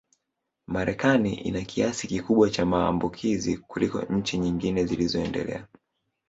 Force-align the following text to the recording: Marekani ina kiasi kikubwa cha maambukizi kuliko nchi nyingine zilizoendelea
Marekani 0.67 1.33
ina 1.33 1.61
kiasi 1.61 2.07
kikubwa 2.07 2.49
cha 2.49 2.65
maambukizi 2.65 3.57
kuliko 3.57 4.01
nchi 4.01 4.37
nyingine 4.37 4.85
zilizoendelea 4.85 5.67